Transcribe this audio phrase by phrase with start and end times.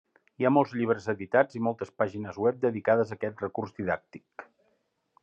[0.41, 4.49] Hi ha molts llibres editats i moltes pàgines web dedicades a aquest recurs didàctic.